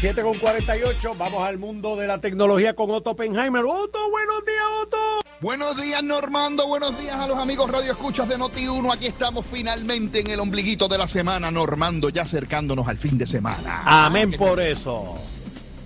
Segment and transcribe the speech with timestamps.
[0.00, 3.62] 7 con 48, vamos al mundo de la tecnología con Otto Oppenheimer.
[3.66, 4.96] Otto, buenos días, Otto.
[5.42, 6.66] Buenos días, Normando.
[6.66, 8.94] Buenos días a los amigos Radio Escuchas de Noti1.
[8.94, 13.26] Aquí estamos finalmente en el ombliguito de la semana, Normando, ya acercándonos al fin de
[13.26, 13.82] semana.
[13.84, 15.16] Amén por eso.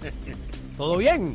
[0.77, 1.35] ¿Todo bien?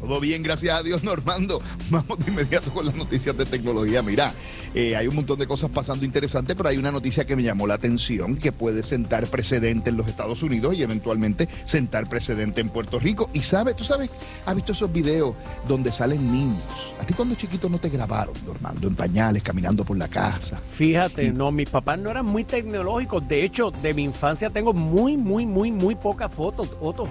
[0.00, 1.60] Todo bien, gracias a Dios, Normando.
[1.90, 4.02] Vamos de inmediato con las noticias de tecnología.
[4.02, 4.32] Mira,
[4.74, 7.66] eh, hay un montón de cosas pasando interesantes, pero hay una noticia que me llamó
[7.66, 12.70] la atención que puede sentar precedente en los Estados Unidos y eventualmente sentar precedente en
[12.70, 13.28] Puerto Rico.
[13.34, 14.10] Y sabes, tú sabes,
[14.46, 15.34] has visto esos videos
[15.68, 16.62] donde salen niños.
[17.00, 20.60] A ti cuando chiquito no te grabaron, Normando, en pañales, caminando por la casa.
[20.60, 23.26] Fíjate, no, mis papás no eran muy tecnológicos.
[23.28, 27.08] De hecho, de mi infancia tengo muy, muy, muy, muy pocas fotos, Otto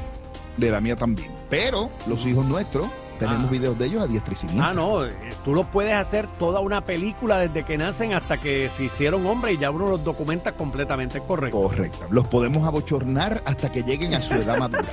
[0.59, 1.31] de la mía también.
[1.49, 3.51] Pero los hijos nuestros tenemos ah.
[3.51, 4.69] videos de ellos a diestra y siniestra.
[4.69, 5.13] Ah, no, eh,
[5.43, 9.55] tú lo puedes hacer toda una película desde que nacen hasta que se hicieron hombres
[9.55, 11.61] y ya uno los documenta completamente correcto.
[11.61, 12.07] Correcto.
[12.09, 14.87] Los podemos abochornar hasta que lleguen a su edad madura.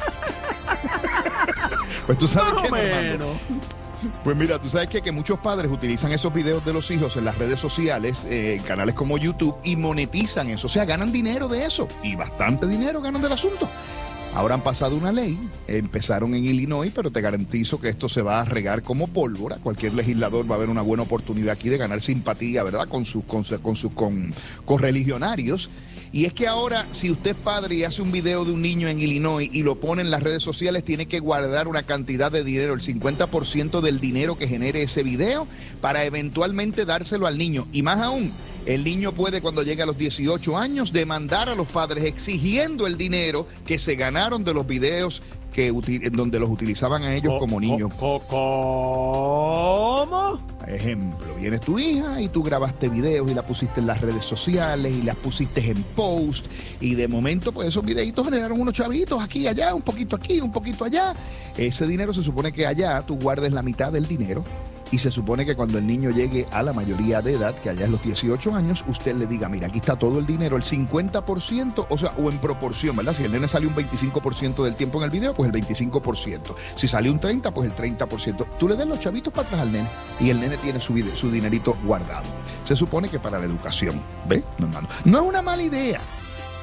[2.06, 3.18] pues tú sabes que
[4.24, 7.24] Pues mira, tú sabes que, que muchos padres utilizan esos videos de los hijos en
[7.24, 10.66] las redes sociales, eh, en canales como YouTube, y monetizan eso.
[10.66, 11.86] O sea, ganan dinero de eso.
[12.02, 13.68] Y bastante dinero ganan del asunto.
[14.36, 18.42] Ahora han pasado una ley, empezaron en Illinois, pero te garantizo que esto se va
[18.42, 19.56] a regar como pólvora.
[19.56, 22.86] Cualquier legislador va a ver una buena oportunidad aquí de ganar simpatía, ¿verdad?
[22.86, 24.34] Con sus, con, con sus con,
[24.66, 25.70] correligionarios.
[26.12, 28.88] Y es que ahora, si usted es padre y hace un video de un niño
[28.88, 32.44] en Illinois y lo pone en las redes sociales, tiene que guardar una cantidad de
[32.44, 35.46] dinero, el 50% del dinero que genere ese video,
[35.80, 37.66] para eventualmente dárselo al niño.
[37.72, 38.30] Y más aún,
[38.66, 42.98] el niño puede cuando llegue a los 18 años demandar a los padres exigiendo el
[42.98, 45.72] dinero que se ganaron de los videos que
[46.12, 47.94] donde los utilizaban a ellos como niños.
[47.94, 48.26] ¿Cómo?
[50.66, 54.92] Ejemplo, vienes tu hija y tú grabaste videos y la pusiste en las redes sociales
[54.92, 56.46] y las pusiste en post
[56.80, 60.40] y de momento pues esos videitos generaron unos chavitos aquí y allá, un poquito aquí,
[60.40, 61.14] un poquito allá.
[61.56, 64.44] Ese dinero se supone que allá tú guardes la mitad del dinero
[64.90, 67.84] y se supone que cuando el niño llegue a la mayoría de edad, que allá
[67.84, 71.86] es los 18 años, usted le diga, mira, aquí está todo el dinero, el 50%,
[71.88, 73.14] o sea, o en proporción, ¿verdad?
[73.14, 76.54] Si el nene sale un 25% del tiempo en el video, pues el 25%.
[76.74, 78.46] Si sale un 30%, pues el 30%.
[78.58, 79.88] Tú le des los chavitos para atrás al nene
[80.20, 82.26] y el nene tiene su, su dinerito guardado.
[82.64, 84.44] Se supone que para la educación, ¿ves?
[84.58, 84.68] No,
[85.04, 86.00] no es una mala idea.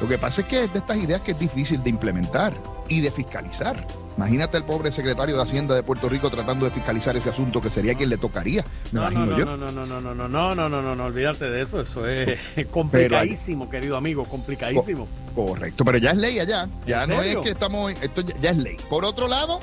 [0.03, 2.53] Lo que pasa es que es de estas ideas que es difícil de implementar
[2.89, 3.87] y de fiscalizar.
[4.17, 7.69] Imagínate el pobre secretario de Hacienda de Puerto Rico tratando de fiscalizar ese asunto, que
[7.69, 9.45] sería quien le tocaría, me no, imagino no, yo.
[9.45, 12.05] No, no, no, no, no, no, no, no, no, no, no, olvídate de eso, eso
[12.05, 12.37] es
[12.69, 15.07] complicadísimo, querido amigo, complicadísimo.
[15.33, 18.75] correcto, pero ya es ley allá, ya no es que estamos, esto ya, es ley.
[18.89, 19.61] Por otro lado,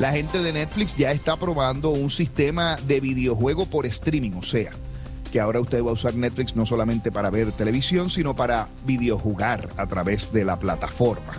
[0.00, 4.70] la gente de Netflix ya está probando un sistema de videojuego por streaming, o sea,
[5.28, 9.68] que ahora usted va a usar Netflix no solamente para ver televisión, sino para videojugar
[9.76, 11.34] a través de la plataforma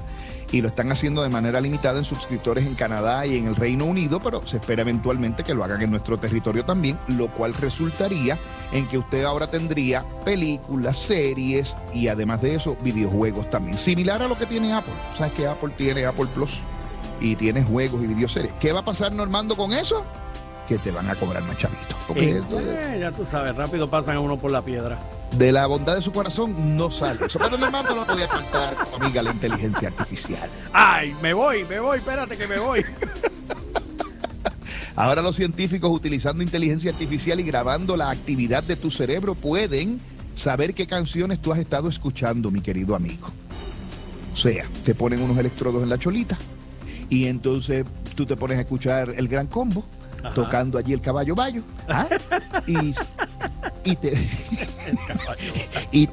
[0.51, 3.85] y lo están haciendo de manera limitada en suscriptores en Canadá y en el Reino
[3.85, 8.37] Unido, pero se espera eventualmente que lo hagan en nuestro territorio también, lo cual resultaría
[8.71, 14.27] en que usted ahora tendría películas, series y además de eso videojuegos también, similar a
[14.27, 14.93] lo que tiene Apple.
[15.17, 16.59] ¿Sabes que Apple tiene Apple Plus?
[17.21, 18.53] Y tiene juegos y videoseries.
[18.59, 20.05] ¿Qué va a pasar Normando con eso?
[20.69, 21.95] Que te van a cobrar más chavito.
[22.07, 24.99] Porque eh, ya tú sabes, rápido pasan a uno por la piedra.
[25.35, 27.39] De la bondad de su corazón no sale eso.
[27.39, 30.47] Pero no no podía faltar, amiga, la inteligencia artificial.
[30.71, 32.85] Ay, me voy, me voy, espérate que me voy.
[34.95, 39.99] Ahora los científicos utilizando inteligencia artificial y grabando la actividad de tu cerebro pueden
[40.35, 43.27] saber qué canciones tú has estado escuchando, mi querido amigo.
[44.33, 46.37] O sea, te ponen unos electrodos en la cholita
[47.09, 49.83] y entonces tú te pones a escuchar el gran combo
[50.33, 51.63] tocando allí el caballo bayo.
[51.87, 52.07] ¿ah?
[52.67, 52.93] Y,
[53.83, 54.11] y, te,
[55.91, 56.09] y,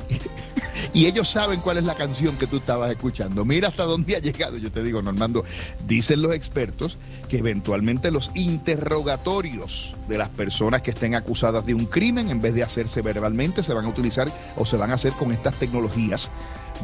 [0.93, 3.45] y, ellos saben cuál es la canción que tú estabas escuchando.
[3.45, 4.57] Mira hasta dónde ha llegado.
[4.59, 5.45] Yo te digo, Normando,
[5.87, 11.87] dicen los expertos que eventualmente los interrogatorios de las personas que estén acusadas de un
[11.87, 15.13] crimen, en vez de hacerse verbalmente, se van a utilizar o se van a hacer
[15.13, 16.31] con estas tecnologías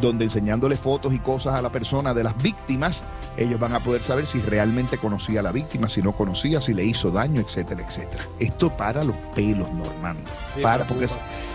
[0.00, 3.04] donde enseñándole fotos y cosas a la persona de las víctimas,
[3.36, 6.75] ellos van a poder saber si realmente conocía a la víctima, si no conocía, si
[6.75, 8.25] le hizo daño, etcétera, etcétera.
[8.38, 10.31] Esto para los pelos, Normando.
[10.62, 11.08] para, porque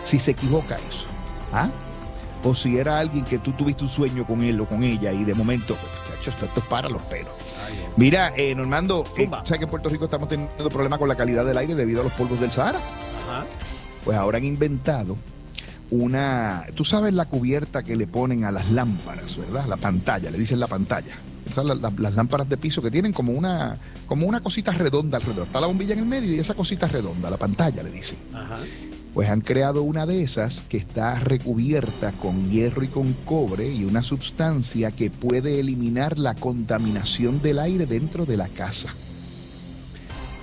[0.04, 1.08] si se equivoca eso,
[1.54, 1.70] ¿ah?
[2.44, 5.24] O si era alguien que tú tuviste un sueño con él o con ella y
[5.24, 7.32] de momento, pues, esto, es para los pelos.
[7.96, 11.46] Mira, eh, Normando, eh, ¿sabes que en Puerto Rico estamos teniendo problemas con la calidad
[11.46, 12.80] del aire debido a los polvos del Sahara?
[14.04, 15.18] Pues ahora han inventado
[15.92, 19.66] una, tú sabes la cubierta que le ponen a las lámparas, ¿verdad?
[19.68, 21.16] La pantalla, le dicen la pantalla.
[21.56, 25.48] las, lámparas de piso que tienen como una, como una cosita redonda alrededor.
[25.48, 28.18] Está la bombilla en el medio y esa cosita redonda, la pantalla le dicen.
[29.14, 33.86] Pues han creado una de esas que está recubierta con hierro y con cobre y
[33.86, 38.94] una sustancia que puede eliminar la contaminación del aire dentro de la casa.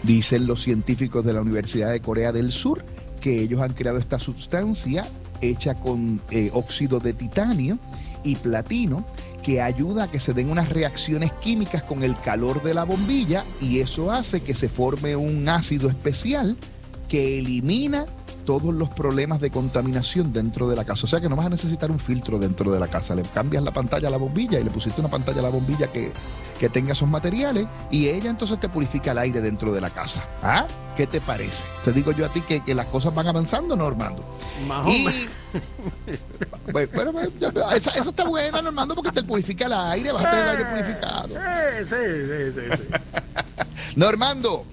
[0.03, 2.85] Dicen los científicos de la Universidad de Corea del Sur
[3.21, 5.07] que ellos han creado esta sustancia
[5.41, 7.79] hecha con eh, óxido de titanio
[8.23, 9.05] y platino
[9.43, 13.45] que ayuda a que se den unas reacciones químicas con el calor de la bombilla
[13.61, 16.57] y eso hace que se forme un ácido especial
[17.09, 18.07] que elimina
[18.45, 21.05] todos los problemas de contaminación dentro de la casa.
[21.05, 23.15] O sea que no vas a necesitar un filtro dentro de la casa.
[23.15, 25.87] Le cambias la pantalla a la bombilla y le pusiste una pantalla a la bombilla
[25.89, 26.13] que,
[26.59, 30.27] que tenga esos materiales y ella entonces te purifica el aire dentro de la casa.
[30.43, 30.67] ¿Ah?
[30.97, 31.65] ¿Qué te parece?
[31.85, 34.25] Te digo yo a ti que, que las cosas van avanzando, Normando.
[34.87, 35.07] Y,
[36.73, 37.13] bueno,
[37.73, 40.65] esa, esa, está buena, Normando, porque te purifica el aire, vas a tener el aire
[40.67, 41.29] purificado.
[41.29, 43.97] Sí, sí, sí, sí.
[43.97, 44.65] Normando,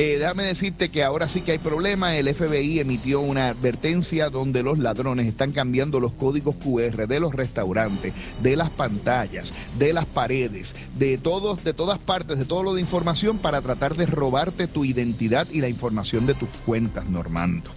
[0.00, 2.16] eh, déjame decirte que ahora sí que hay problema.
[2.16, 7.34] El FBI emitió una advertencia donde los ladrones están cambiando los códigos QR de los
[7.34, 12.72] restaurantes, de las pantallas, de las paredes, de todos, de todas partes, de todo lo
[12.72, 17.70] de información para tratar de robarte tu identidad y la información de tus cuentas, Normando.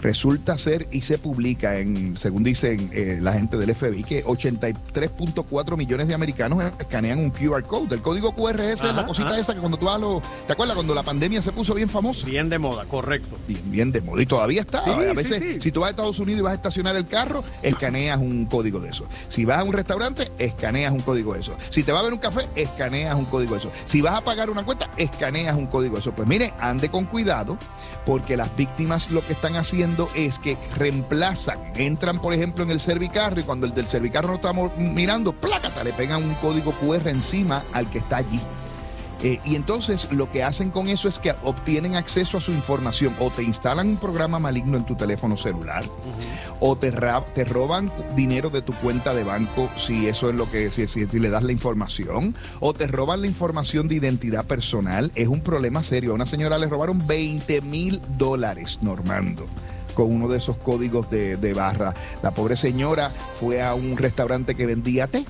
[0.00, 5.76] Resulta ser y se publica, en, según dicen eh, la gente del FBI, que 83.4
[5.76, 7.96] millones de americanos escanean un QR code.
[7.96, 10.22] El código QR es la cosita esa que cuando tú vas lo.
[10.46, 12.26] ¿Te acuerdas cuando la pandemia se puso bien famosa?
[12.26, 13.36] Bien de moda, correcto.
[13.48, 14.22] Bien, bien de moda.
[14.22, 14.78] Y todavía está.
[14.78, 18.20] a veces, si tú vas a Estados Unidos y vas a estacionar el carro, escaneas
[18.20, 19.04] un código de eso.
[19.28, 21.56] Si vas a un restaurante, escaneas un código de eso.
[21.70, 23.72] Si te vas a ver un café, escaneas un código de eso.
[23.84, 26.12] Si vas a pagar una cuenta, escaneas un código de eso.
[26.12, 27.58] Pues mire, ande con cuidado,
[28.06, 32.80] porque las víctimas lo que están haciendo es que reemplazan, entran por ejemplo en el
[32.80, 37.08] servicarro y cuando el del servicarro no estamos mirando, plácata, le pegan un código QR
[37.08, 38.40] encima al que está allí.
[39.22, 43.14] Eh, y entonces lo que hacen con eso es que obtienen acceso a su información
[43.18, 45.84] o te instalan un programa maligno en tu teléfono celular
[46.60, 46.92] o te,
[47.34, 51.06] te roban dinero de tu cuenta de banco si eso es lo que, si, si,
[51.18, 55.10] le das la información o te roban la información de identidad personal.
[55.16, 56.12] Es un problema serio.
[56.12, 59.46] A una señora le robaron 20 mil dólares, Normando
[59.98, 61.92] con uno de esos códigos de, de barra.
[62.22, 65.24] La pobre señora fue a un restaurante que vendía té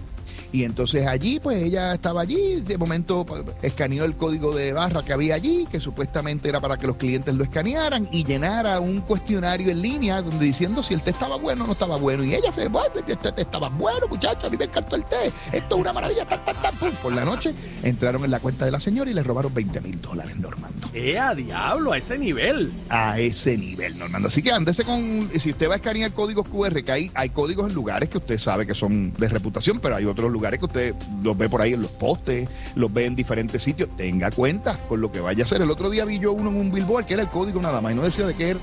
[0.53, 5.03] y entonces allí, pues ella estaba allí, de momento pues, escaneó el código de barra
[5.03, 9.01] que había allí, que supuestamente era para que los clientes lo escanearan y llenara un
[9.03, 12.25] cuestionario en línea donde diciendo si el té estaba bueno o no estaba bueno.
[12.25, 15.33] Y ella se, bueno, este té estaba bueno, muchachos, a mí me encantó el té,
[15.53, 16.57] esto es una maravilla, tan, tan.
[17.03, 20.01] Por la noche entraron en la cuenta de la señora y le robaron 20 mil
[20.01, 20.89] dólares, Normando.
[20.95, 21.93] ¡Eh, a diablo!
[21.93, 22.73] A ese nivel.
[22.89, 24.29] A ese nivel, Normando.
[24.29, 27.69] Así que ándese con, si usted va a escanear códigos QR, que hay, hay códigos
[27.69, 30.67] en lugares que usted sabe que son de reputación, pero hay otros lugares lugares que
[30.67, 34.79] usted los ve por ahí en los postes, los ve en diferentes sitios, tenga cuenta
[34.89, 35.61] con lo que vaya a hacer.
[35.61, 37.91] El otro día vi yo uno en un billboard que era el código nada más
[37.91, 38.57] y no decía de qué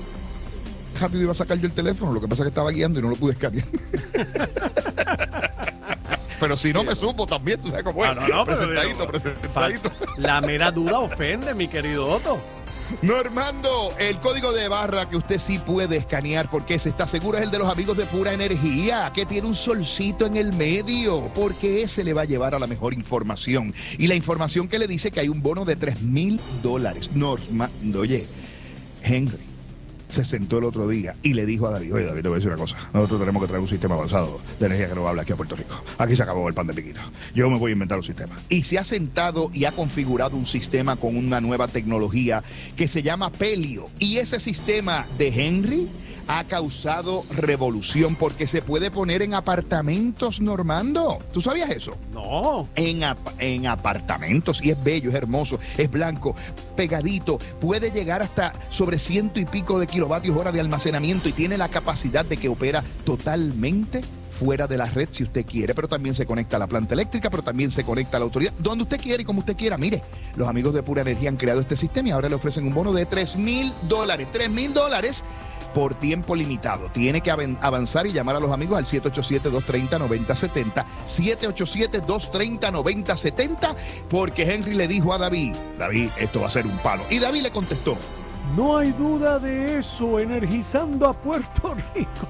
[0.98, 3.02] rápido iba a sacar yo el teléfono, lo que pasa es que estaba guiando y
[3.02, 3.66] no lo pude escanear.
[6.40, 8.16] pero si no me supo también, tú sabes cómo es.
[8.16, 9.92] No, no, presentadito, presentadito.
[10.16, 12.38] La mera duda ofende, mi querido Otto.
[13.02, 17.44] Normando, el código de barra que usted sí puede escanear porque se está seguro es
[17.44, 21.82] el de los amigos de pura energía, que tiene un solcito en el medio, porque
[21.82, 23.74] ese le va a llevar a la mejor información.
[23.98, 27.10] Y la información que le dice que hay un bono de 3 mil dólares.
[27.14, 28.26] Normando, oye,
[29.02, 29.55] Henry
[30.08, 32.38] se sentó el otro día y le dijo a David, oye David, te voy a
[32.38, 35.36] decir una cosa, nosotros tenemos que traer un sistema avanzado de energía renovable aquí a
[35.36, 35.82] Puerto Rico.
[35.98, 37.00] Aquí se acabó el pan de piquito.
[37.34, 38.36] Yo me voy a inventar un sistema.
[38.48, 42.42] Y se ha sentado y ha configurado un sistema con una nueva tecnología
[42.76, 43.86] que se llama Pelio.
[43.98, 45.88] Y ese sistema de Henry
[46.28, 51.18] ha causado revolución porque se puede poner en apartamentos, Normando.
[51.32, 51.96] ¿Tú sabías eso?
[52.12, 52.68] No.
[52.74, 53.00] En,
[53.38, 54.64] en apartamentos.
[54.64, 56.34] Y es bello, es hermoso, es blanco,
[56.76, 57.38] pegadito.
[57.60, 61.70] Puede llegar hasta sobre ciento y pico de kilovatios hora de almacenamiento y tiene la
[61.70, 66.26] capacidad de que opera totalmente fuera de la red si usted quiere, pero también se
[66.26, 69.22] conecta a la planta eléctrica, pero también se conecta a la autoridad, donde usted quiere
[69.22, 69.78] y como usted quiera.
[69.78, 70.02] Mire,
[70.36, 72.92] los amigos de Pura Energía han creado este sistema y ahora le ofrecen un bono
[72.92, 74.28] de 3 mil dólares.
[74.30, 75.24] 3 mil dólares
[75.74, 76.90] por tiempo limitado.
[76.92, 80.84] Tiene que avanzar y llamar a los amigos al 787-230-9070.
[81.06, 83.74] 787-230-9070,
[84.10, 87.02] porque Henry le dijo a David, David, esto va a ser un palo.
[87.08, 87.96] Y David le contestó,
[88.54, 92.28] no hay duda de eso, energizando a Puerto Rico.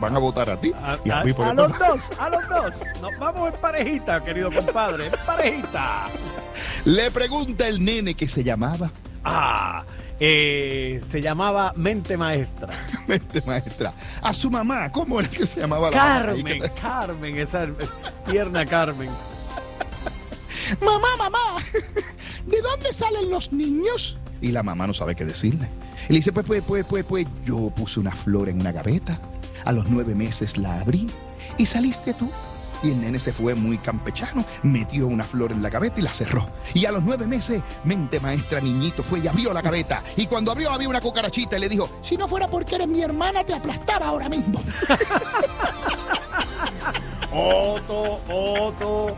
[0.00, 0.72] Van a votar a ti
[1.04, 2.82] y a, mí por a los dos, a los dos.
[3.00, 6.06] Nos vamos en parejita, querido compadre, en parejita.
[6.84, 8.90] Le pregunta el nene que se llamaba.
[9.24, 9.84] Ah,
[10.20, 12.68] eh, se llamaba Mente Maestra.
[13.06, 13.92] Mente Maestra.
[14.22, 17.66] A su mamá, ¿cómo era que se llamaba la Carmen, Carmen, esa
[18.24, 19.10] tierna Carmen.
[20.80, 21.56] mamá, mamá,
[22.58, 24.16] ¿de dónde salen los niños?
[24.40, 25.68] Y la mamá no sabe qué decirle.
[26.08, 29.20] Y le dice, pues, pues, pues, pues, pues, yo puse una flor en una gaveta.
[29.64, 31.08] A los nueve meses la abrí
[31.56, 32.28] y saliste tú.
[32.82, 36.12] Y el nene se fue muy campechano, metió una flor en la gaveta y la
[36.12, 36.46] cerró.
[36.74, 40.00] Y a los nueve meses, mente maestra niñito fue y abrió la gaveta.
[40.16, 43.02] Y cuando abrió había una cucarachita y le dijo, si no fuera porque eres mi
[43.02, 44.62] hermana, te aplastaba ahora mismo.
[47.32, 49.16] Otto, Otto.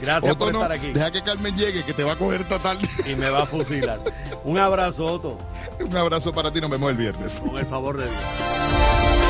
[0.00, 0.92] Gracias por estar aquí.
[0.92, 2.86] Deja que Carmen llegue, que te va a coger esta tarde.
[3.06, 4.00] Y me va a fusilar.
[4.44, 5.38] Un abrazo, Otto.
[5.80, 7.40] Un abrazo para ti, nos vemos el viernes.
[7.40, 9.27] Con el favor de Dios.